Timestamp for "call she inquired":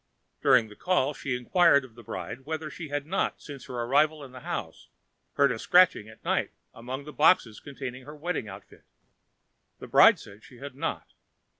0.75-1.85